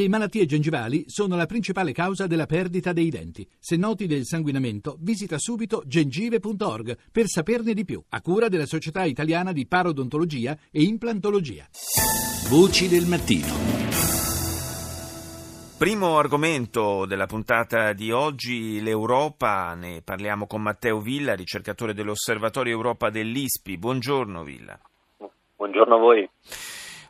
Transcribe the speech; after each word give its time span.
Le 0.00 0.08
malattie 0.08 0.46
gengivali 0.46 1.04
sono 1.08 1.36
la 1.36 1.44
principale 1.44 1.92
causa 1.92 2.26
della 2.26 2.46
perdita 2.46 2.94
dei 2.94 3.10
denti. 3.10 3.46
Se 3.58 3.76
noti 3.76 4.06
del 4.06 4.24
sanguinamento, 4.24 4.96
visita 4.98 5.36
subito 5.36 5.82
gengive.org 5.84 6.96
per 7.12 7.26
saperne 7.26 7.74
di 7.74 7.84
più, 7.84 8.02
a 8.08 8.22
cura 8.22 8.48
della 8.48 8.64
Società 8.64 9.04
Italiana 9.04 9.52
di 9.52 9.66
Parodontologia 9.66 10.56
e 10.70 10.84
Implantologia. 10.84 11.66
Voci 12.48 12.88
del 12.88 13.04
mattino. 13.04 13.52
Primo 15.76 16.16
argomento 16.16 17.04
della 17.04 17.26
puntata 17.26 17.92
di 17.92 18.10
oggi, 18.10 18.80
l'Europa. 18.80 19.74
Ne 19.74 20.00
parliamo 20.00 20.46
con 20.46 20.62
Matteo 20.62 21.00
Villa, 21.00 21.34
ricercatore 21.34 21.92
dell'Osservatorio 21.92 22.72
Europa 22.72 23.10
dell'ISPI. 23.10 23.76
Buongiorno 23.76 24.44
Villa. 24.44 24.80
Buongiorno 25.56 25.94
a 25.94 25.98
voi. 25.98 26.30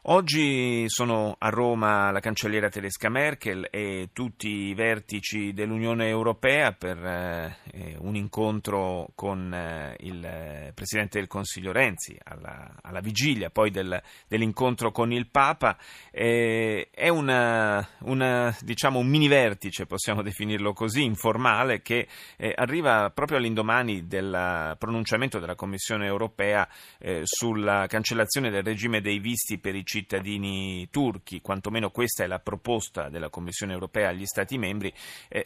Oggi 0.05 0.89
sono 0.89 1.37
a 1.39 1.51
Roma 1.51 2.11
la 2.11 2.21
cancelliera 2.21 2.71
tedesca 2.71 3.11
Merkel 3.11 3.69
e 3.71 4.09
tutti 4.15 4.49
i 4.49 4.75
vertici 4.75 5.53
dell'Unione 5.53 6.09
Europea 6.09 6.73
per 6.73 6.97
eh, 7.05 7.97
un 7.99 8.17
incontro 8.17 9.11
con 9.15 9.53
eh, 9.53 9.97
il 10.01 10.73
Presidente 10.75 11.19
del 11.19 11.29
Consiglio 11.29 11.71
Renzi 11.71 12.19
alla, 12.25 12.79
alla 12.81 13.01
vigilia 13.01 13.51
poi 13.51 13.71
del, 13.71 14.03
dell'incontro 14.27 14.91
con 14.91 15.13
il 15.13 15.27
Papa. 15.27 15.77
Eh, 16.11 16.89
è 16.91 17.09
una, 17.11 17.87
una, 18.05 18.57
diciamo 18.63 19.01
un 19.01 19.07
mini 19.07 19.29
vertice, 19.29 19.85
possiamo 19.85 20.23
definirlo 20.23 20.73
così, 20.73 21.05
informale, 21.05 21.83
che 21.83 22.09
eh, 22.39 22.55
arriva 22.57 23.11
proprio 23.11 23.37
all'indomani 23.37 24.07
del 24.07 24.77
pronunciamento 24.79 25.39
della 25.39 25.57
Commissione 25.57 26.07
Europea 26.07 26.67
eh, 26.99 27.21
sulla 27.25 27.85
cancellazione 27.87 28.49
del 28.49 28.63
regime 28.63 29.03
dei 29.03 29.19
visti 29.19 29.59
per 29.59 29.75
i 29.75 29.85
cittadini 29.91 30.89
turchi, 30.89 31.41
quantomeno 31.41 31.91
questa 31.91 32.23
è 32.23 32.29
la 32.29 32.39
proposta 32.39 33.09
della 33.09 33.29
Commissione 33.29 33.73
europea 33.73 34.11
agli 34.11 34.25
Stati 34.25 34.57
membri, 34.57 34.93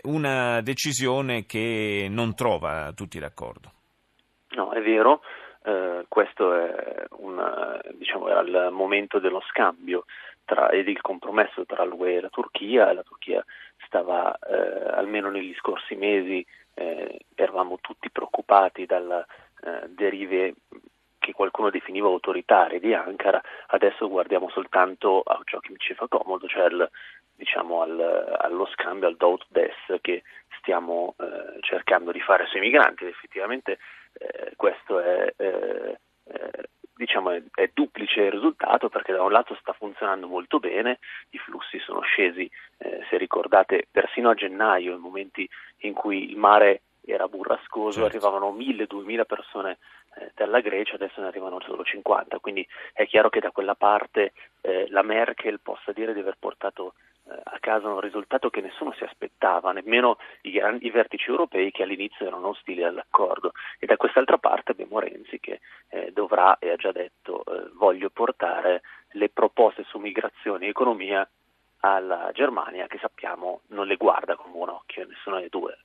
una 0.03 0.61
decisione 0.61 1.47
che 1.47 2.09
non 2.11 2.35
trova 2.35 2.93
tutti 2.95 3.19
d'accordo. 3.19 3.73
No, 4.51 4.71
è 4.73 4.83
vero, 4.83 5.23
eh, 5.65 6.05
questo 6.09 6.53
è 6.53 7.05
un, 7.21 7.81
diciamo, 7.95 8.29
era 8.29 8.41
il 8.41 8.69
momento 8.71 9.19
dello 9.19 9.41
scambio 9.49 10.05
tra, 10.45 10.69
ed 10.69 10.89
il 10.89 11.01
compromesso 11.01 11.65
tra 11.65 11.85
l'UE 11.85 12.17
e 12.17 12.21
la 12.21 12.29
Turchia, 12.29 12.93
la 12.93 13.03
Turchia 13.03 13.43
stava, 13.87 14.37
eh, 14.37 14.91
almeno 14.93 15.31
negli 15.31 15.55
scorsi 15.55 15.95
mesi, 15.95 16.45
eh, 16.75 17.19
eravamo 17.35 17.79
tutti 17.81 18.11
preoccupati 18.11 18.85
dalle 18.85 19.25
eh, 19.63 19.89
derive 19.89 20.55
qualcuno 21.65 21.71
definiva 21.71 22.09
autoritarie 22.09 22.81
di 22.81 22.93
Ankara, 22.93 23.41
adesso 23.69 24.09
guardiamo 24.09 24.49
soltanto 24.51 25.21
a 25.21 25.41
ciò 25.45 25.59
che 25.61 25.73
ci 25.79 25.95
fa 25.95 26.07
comodo, 26.09 26.47
cioè 26.47 26.65
al, 26.65 26.91
diciamo 27.35 27.83
al, 27.83 28.37
allo 28.41 28.67
scambio, 28.67 29.09
al 29.09 29.17
do 29.17 29.39
des 29.49 29.75
che 30.01 30.23
stiamo 30.59 31.15
eh, 31.19 31.61
cercando 31.61 32.13
di 32.13 32.21
fare 32.21 32.47
sui 32.47 32.61
migranti. 32.61 33.05
Ed 33.05 33.11
effettivamente 33.11 33.79
eh, 34.15 34.53
questo 34.57 35.01
è, 35.01 35.33
eh, 35.37 35.99
eh 36.25 36.69
diciamo 36.97 37.31
è, 37.31 37.43
è, 37.55 37.71
duplice 37.73 38.23
il 38.23 38.31
risultato 38.31 38.89
perché 38.89 39.13
da 39.13 39.23
un 39.23 39.33
lato 39.33 39.57
sta 39.57 39.73
funzionando 39.73 40.29
molto 40.29 40.61
bene, 40.61 40.99
i 41.31 41.39
flussi 41.39 41.79
sono 41.81 42.01
scesi, 42.03 42.49
eh, 42.79 43.05
se 43.09 43.17
ricordate, 43.17 43.89
persino 43.91 44.31
a 44.31 44.35
gennaio, 44.35 44.95
in 44.95 45.01
momenti 45.01 45.49
in 45.79 45.93
cui 45.93 46.31
il 46.31 46.37
mare 46.37 46.83
era 47.05 47.29
burrascoso, 47.29 48.01
certo. 48.01 48.07
arrivavano 48.07 48.53
1000-2000 48.57 49.25
persone 49.25 49.79
eh, 50.17 50.31
dalla 50.35 50.61
Grecia, 50.61 50.95
adesso 50.95 51.21
ne 51.21 51.27
arrivano 51.27 51.61
solo 51.61 51.85
50, 51.85 52.39
quindi 52.39 52.67
è 52.93 53.07
chiaro 53.07 53.29
che 53.29 53.41
da 53.41 53.51
quella 53.51 53.75
parte 53.75 54.33
eh, 54.61 54.87
la 54.89 55.03
Merkel 55.03 55.61
possa 55.61 55.93
dire 55.93 56.13
di 56.15 56.21
aver 56.21 56.37
portato 56.39 56.95
eh, 57.27 57.41
a 57.43 57.59
casa 57.59 57.89
un 57.89 58.01
risultato 58.01 58.51
che 58.51 58.61
nessuno 58.61 58.93
si 58.93 59.05
aspettava, 59.05 59.73
nemmeno 59.73 60.19
i, 60.43 60.51
grandi, 60.51 60.87
i 60.87 60.91
vertici 60.91 61.31
europei 61.31 61.71
che 61.71 61.83
all'inizio 61.83 62.27
erano 62.27 62.49
ostili 62.49 62.83
all'accordo. 62.83 63.53
E 63.79 63.87
da 63.87 63.97
quest'altra 63.97 64.39
parte 64.39 64.73
abbiamo 64.73 64.99
Renzi 64.99 65.41
che 65.41 65.61
eh, 65.89 66.11
dovrà, 66.13 66.59
e 66.59 66.71
ha 66.71 66.77
già 66.77 66.93
detto, 66.93 67.45
eh, 67.45 67.71
voglio 67.75 68.11
portare 68.11 68.83
le 69.13 69.29
proposte 69.31 69.85
su 69.85 69.99
migrazione 69.99 70.67
e 70.67 70.71
economia 70.71 71.29
alla 71.81 72.31
Germania 72.33 72.87
che 72.87 72.99
sappiamo 72.99 73.61
non 73.69 73.87
le 73.87 73.97
guarda 73.97 74.37
con 74.37 74.51
buon 74.51 74.71
occhio, 74.71 75.07
nessuno 75.07 75.39
dei 75.39 75.49
due. 75.51 75.79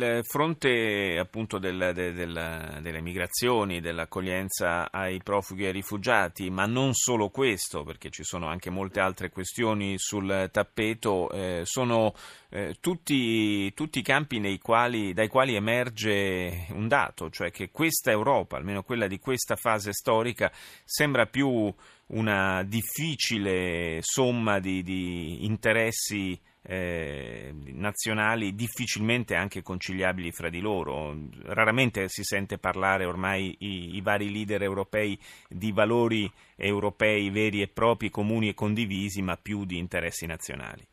Il 0.00 0.24
fronte 0.24 1.18
appunto 1.18 1.58
del, 1.58 1.90
del, 1.92 2.14
del, 2.14 2.78
delle 2.80 3.00
migrazioni, 3.02 3.80
dell'accoglienza 3.80 4.90
ai 4.90 5.22
profughi 5.22 5.64
e 5.64 5.66
ai 5.66 5.72
rifugiati, 5.72 6.48
ma 6.48 6.64
non 6.64 6.94
solo 6.94 7.28
questo, 7.28 7.82
perché 7.82 8.08
ci 8.08 8.24
sono 8.24 8.46
anche 8.46 8.70
molte 8.70 9.00
altre 9.00 9.28
questioni 9.28 9.96
sul 9.98 10.48
tappeto, 10.50 11.30
eh, 11.30 11.60
sono 11.64 12.14
eh, 12.48 12.76
tutti, 12.80 13.70
tutti, 13.74 13.98
i 13.98 14.02
campi 14.02 14.58
quali, 14.58 15.12
dai 15.12 15.28
quali 15.28 15.54
emerge 15.54 16.68
un 16.70 16.88
dato, 16.88 17.28
cioè 17.28 17.50
che 17.50 17.70
questa 17.70 18.10
Europa, 18.10 18.56
almeno 18.56 18.82
quella 18.82 19.06
di 19.06 19.18
questa 19.18 19.56
fase 19.56 19.92
storica, 19.92 20.50
sembra 20.82 21.26
più 21.26 21.70
una 22.06 22.62
difficile 22.62 23.98
somma 24.00 24.60
di, 24.60 24.82
di 24.82 25.44
interessi 25.44 26.40
eh, 26.62 27.54
nazionali 27.72 28.54
difficilmente 28.54 29.34
anche 29.34 29.62
conciliabili 29.62 30.32
fra 30.32 30.50
di 30.50 30.60
loro. 30.60 31.16
Raramente 31.44 32.08
si 32.08 32.22
sente 32.22 32.58
parlare 32.58 33.04
ormai 33.04 33.56
i, 33.60 33.96
i, 33.96 34.00
vari 34.00 34.30
leader 34.30 34.62
europei 34.62 35.18
di 35.48 35.72
valori 35.72 36.30
europei 36.56 37.30
veri 37.30 37.62
e 37.62 37.68
propri, 37.68 38.10
comuni 38.10 38.48
e 38.48 38.54
condivisi, 38.54 39.22
ma 39.22 39.36
più 39.36 39.64
di 39.64 39.78
interessi 39.78 40.26
nazionali. 40.26 40.86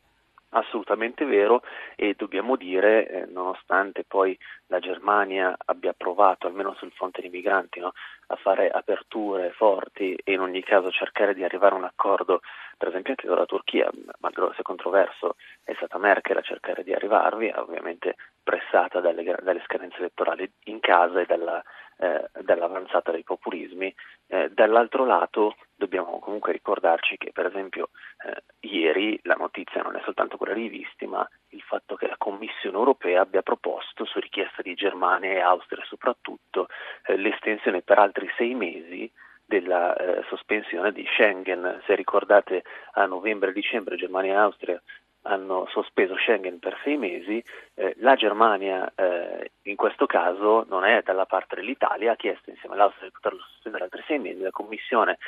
Assolutamente 0.50 1.26
vero 1.26 1.62
e 1.94 2.14
dobbiamo 2.16 2.56
dire, 2.56 3.06
eh, 3.06 3.26
nonostante 3.26 4.04
poi 4.04 4.36
la 4.68 4.78
Germania 4.78 5.54
abbia 5.66 5.92
provato, 5.92 6.46
almeno 6.46 6.74
sul 6.74 6.90
fronte 6.92 7.20
dei 7.20 7.28
migranti, 7.28 7.80
no, 7.80 7.92
a 8.28 8.36
fare 8.36 8.70
aperture 8.70 9.50
forti 9.50 10.14
e 10.14 10.32
in 10.32 10.40
ogni 10.40 10.62
caso 10.62 10.90
cercare 10.90 11.34
di 11.34 11.44
arrivare 11.44 11.74
a 11.74 11.78
un 11.78 11.84
accordo, 11.84 12.40
per 12.78 12.88
esempio 12.88 13.10
anche 13.10 13.26
con 13.26 13.36
la 13.36 13.44
Turchia, 13.44 13.90
malgrado 14.20 14.52
sia 14.54 14.62
controverso, 14.62 15.36
è 15.62 15.74
stata 15.74 15.98
Merkel 15.98 16.38
a 16.38 16.42
cercare 16.42 16.82
di 16.82 16.94
arrivarvi, 16.94 17.52
ovviamente 17.54 18.16
pressata 18.42 19.00
dalle, 19.00 19.36
dalle 19.42 19.62
scadenze 19.64 19.98
elettorali 19.98 20.50
in 20.64 20.80
casa 20.80 21.20
e 21.20 21.26
dalla, 21.26 21.62
eh, 21.98 22.28
dall'avanzata 22.42 23.10
dei 23.10 23.24
populismi. 23.24 23.94
Eh, 24.28 24.50
dall'altro 24.50 25.04
lato 25.04 25.56
dobbiamo 25.74 26.18
comunque 26.18 26.52
ricordarci 26.52 27.16
che 27.16 27.32
per 27.32 27.46
esempio 27.46 27.90
eh, 28.24 28.42
ieri 28.60 29.18
la 29.22 29.34
notizia 29.34 29.82
non 29.82 29.96
è 29.96 30.02
soltanto 30.04 30.36
quella 30.36 30.54
dei 30.54 30.68
visti, 30.68 31.06
ma 31.06 31.26
il 31.48 31.62
fatto 31.62 31.96
che 31.96 32.06
la 32.06 32.16
Commissione 32.18 32.76
europea 32.76 33.07
abbia 33.18 33.42
proposto, 33.42 34.04
su 34.04 34.18
richiesta 34.18 34.62
di 34.62 34.74
Germania 34.74 35.30
e 35.30 35.40
Austria 35.40 35.84
soprattutto, 35.84 36.68
eh, 37.06 37.16
l'estensione 37.16 37.82
per 37.82 37.98
altri 37.98 38.28
sei 38.36 38.54
mesi 38.54 39.10
della 39.44 39.94
eh, 39.96 40.24
sospensione 40.28 40.92
di 40.92 41.06
Schengen. 41.12 41.82
Se 41.86 41.94
ricordate 41.94 42.64
a 42.92 43.06
novembre 43.06 43.50
e 43.50 43.52
dicembre 43.54 43.96
Germania 43.96 44.32
e 44.34 44.36
Austria 44.36 44.82
hanno 45.22 45.66
sospeso 45.70 46.16
Schengen 46.16 46.58
per 46.58 46.78
sei 46.82 46.96
mesi, 46.96 47.42
eh, 47.78 47.94
la 47.98 48.16
Germania 48.16 48.92
eh, 48.96 49.52
in 49.62 49.76
questo 49.76 50.06
caso 50.06 50.66
non 50.68 50.84
è 50.84 51.02
dalla 51.02 51.26
parte 51.26 51.54
dell'Italia, 51.54 52.12
ha 52.12 52.16
chiesto 52.16 52.50
insieme 52.50 52.74
all'Austria 52.74 53.06
di 53.06 53.12
poterlo 53.12 53.38
sospendere 53.38 53.84
altri 53.84 54.02
sei 54.06 54.18
mesi, 54.18 54.40
la 54.40 54.50
Commissione 54.50 55.18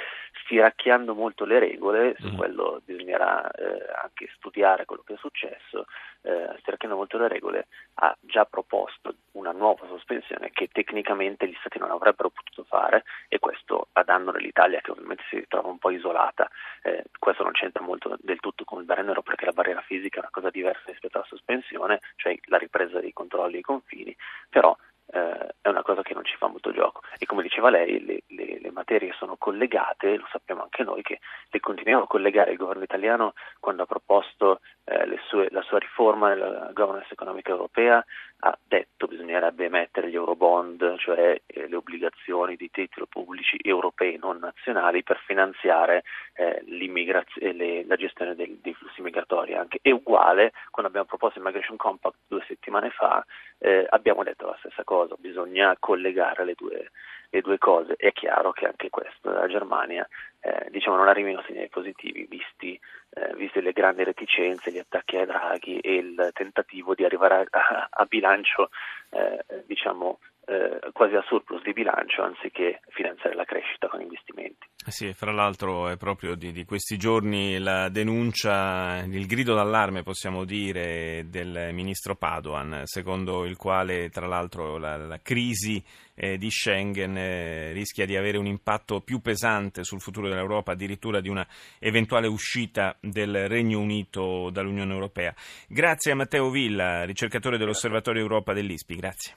stiracchiando 0.42 1.14
molto 1.14 1.44
le 1.44 1.60
regole, 1.60 2.16
su 2.18 2.28
mm. 2.28 2.36
quello 2.36 2.80
bisognerà 2.84 3.48
eh, 3.50 3.86
anche 4.02 4.28
studiare 4.34 4.84
quello 4.84 5.02
che 5.06 5.14
è 5.14 5.16
successo, 5.18 5.86
eh, 6.22 6.48
stiracchiando 6.58 6.96
molto 6.96 7.18
le 7.18 7.28
regole, 7.28 7.68
ha 7.94 8.16
già 8.20 8.44
proposto 8.46 9.14
una 9.32 9.52
nuova 9.52 9.86
sospensione 9.86 10.50
che 10.50 10.68
tecnicamente 10.72 11.46
gli 11.46 11.56
Stati 11.60 11.78
non 11.78 11.90
avrebbero 11.90 12.30
potuto 12.30 12.64
fare 12.64 13.04
e 13.28 13.38
questo 13.38 13.88
a 13.92 14.02
danno 14.02 14.32
dell'Italia 14.32 14.80
che 14.80 14.90
ovviamente 14.90 15.22
si 15.28 15.36
ritrova 15.36 15.68
un 15.68 15.78
po' 15.78 15.90
isolata. 15.90 16.50
Eh, 16.82 17.04
questo 17.18 17.42
non 17.42 17.52
c'entra 17.52 17.84
molto 17.84 18.16
del 18.20 18.40
tutto 18.40 18.64
con 18.64 18.80
il 18.80 18.86
barriera 18.86 19.20
perché 19.22 19.44
la 19.44 19.52
barriera 19.52 19.82
fisica 19.82 20.16
è 20.16 20.20
una 20.20 20.30
cosa 20.30 20.50
diversa 20.50 20.82
rispetto 20.86 21.18
alla 21.18 21.26
sospensione, 21.26 22.00
cioè 22.16 22.38
la 22.46 22.58
ripresa 22.58 23.00
dei 23.00 23.12
controlli 23.12 23.56
ai 23.56 23.62
confini, 23.62 24.14
però 24.48 24.76
eh, 25.12 25.54
è 25.60 25.68
una 25.68 25.82
cosa 25.82 26.02
che 26.02 26.14
non 26.14 26.24
ci 26.24 26.36
fa 26.36 26.46
molto 26.46 26.72
gioco. 26.72 27.00
E 27.18 27.26
come 27.26 27.42
diceva 27.42 27.70
lei, 27.70 28.04
le, 28.04 28.22
le, 28.28 28.49
le, 28.70 28.72
materie 28.72 29.12
sono 29.12 29.36
collegate, 29.36 30.16
lo 30.16 30.26
sappiamo 30.30 30.62
anche 30.62 30.82
noi 30.82 31.02
che 31.02 31.20
le 31.50 31.60
continuiamo 31.60 32.04
a 32.04 32.06
collegare. 32.06 32.52
Il 32.52 32.56
governo 32.56 32.82
italiano, 32.82 33.34
quando 33.58 33.82
ha 33.82 33.86
proposto 33.86 34.60
eh, 34.84 35.18
sue, 35.28 35.48
la 35.50 35.62
sua 35.62 35.78
riforma 35.78 36.28
della 36.30 36.70
governance 36.72 37.12
economica 37.12 37.50
europea, 37.50 38.04
ha 38.42 38.58
detto 38.66 39.06
che 39.06 39.16
bisognerebbe 39.16 39.66
emettere 39.66 40.08
gli 40.08 40.14
eurobond, 40.14 40.96
cioè 40.98 41.40
eh, 41.46 41.68
le 41.68 41.76
obbligazioni 41.76 42.56
di 42.56 42.70
titoli 42.70 43.06
pubblici 43.06 43.58
europei 43.60 44.18
non 44.18 44.38
nazionali 44.38 45.02
per 45.02 45.18
finanziare 45.26 46.04
eh, 46.34 46.62
le, 46.64 47.84
la 47.86 47.96
gestione 47.96 48.34
del, 48.34 48.58
dei 48.62 48.74
flussi 48.74 49.02
migratori. 49.02 49.54
Anche. 49.54 49.78
È 49.82 49.90
uguale 49.90 50.52
quando 50.70 50.88
abbiamo 50.88 51.06
proposto 51.06 51.38
il 51.38 51.44
Migration 51.44 51.76
Compact 51.76 52.16
due 52.26 52.44
settimane 52.46 52.90
fa, 52.90 53.24
eh, 53.58 53.86
abbiamo 53.88 54.22
detto 54.22 54.46
la 54.46 54.56
stessa 54.58 54.84
cosa, 54.84 55.14
bisogna 55.18 55.76
collegare 55.78 56.44
le 56.44 56.54
due, 56.56 56.90
le 57.30 57.40
due 57.40 57.58
cose. 57.58 57.94
È 57.96 58.12
chiaro 58.12 58.52
che 58.52 58.66
anche 58.66 58.90
questo 58.90 59.30
la 59.30 59.46
Germania 59.46 60.06
eh, 60.40 60.68
diciamo, 60.70 60.96
non 60.96 61.08
arrivino 61.08 61.42
segnali 61.46 61.68
positivi, 61.68 62.26
visti, 62.28 62.78
eh, 63.10 63.34
viste 63.34 63.60
le 63.60 63.72
grandi 63.72 64.04
reticenze, 64.04 64.72
gli 64.72 64.78
attacchi 64.78 65.16
ai 65.16 65.26
Draghi 65.26 65.78
e 65.78 65.94
il 65.94 66.30
tentativo 66.32 66.94
di 66.94 67.04
arrivare 67.04 67.46
a, 67.50 67.88
a, 67.90 68.04
bilancio 68.06 68.70
eh, 69.10 69.64
diciamo, 69.66 70.18
quasi 70.92 71.14
a 71.14 71.22
surplus 71.26 71.62
di 71.62 71.72
bilancio 71.72 72.22
anziché 72.22 72.80
finanziare 72.88 73.36
la 73.36 73.44
crescita 73.44 73.88
con 73.88 74.00
investimenti. 74.00 74.66
Eh 74.86 74.90
sì, 74.90 75.12
fra 75.12 75.30
l'altro 75.30 75.88
è 75.88 75.96
proprio 75.96 76.34
di, 76.34 76.52
di, 76.52 76.64
questi 76.64 76.96
giorni 76.96 77.58
la 77.58 77.88
denuncia, 77.88 79.04
il 79.04 79.26
grido 79.26 79.54
d'allarme 79.54 80.02
possiamo 80.02 80.44
dire 80.44 81.26
del 81.28 81.70
ministro 81.72 82.16
Padoan, 82.16 82.82
secondo 82.84 83.44
il 83.44 83.56
quale 83.56 84.08
tra 84.08 84.26
l'altro 84.26 84.78
la, 84.78 84.96
la 84.96 85.18
crisi 85.22 85.82
eh, 86.14 86.36
di 86.36 86.50
Schengen 86.50 87.16
eh, 87.16 87.72
rischia 87.72 88.04
di 88.04 88.16
avere 88.16 88.36
un 88.36 88.46
impatto 88.46 89.00
più 89.00 89.20
pesante 89.20 89.84
sul 89.84 90.00
futuro 90.00 90.28
dell'Europa, 90.28 90.72
addirittura 90.72 91.20
di 91.20 91.28
una 91.28 91.46
eventuale 91.78 92.26
uscita 92.26 92.96
del 93.00 93.48
Regno 93.48 93.80
Unito 93.80 94.50
dall'Unione 94.50 94.92
Europea. 94.92 95.34
Grazie 95.66 96.12
a 96.12 96.16
Matteo 96.16 96.50
Villa, 96.50 97.04
ricercatore 97.04 97.58
dell'Osservatorio 97.58 98.22
Europa 98.22 98.52
dell'ISPI, 98.52 98.96
grazie. 98.96 99.34